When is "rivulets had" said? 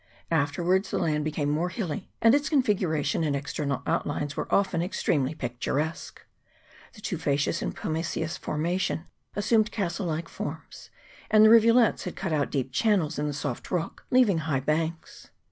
11.51-12.15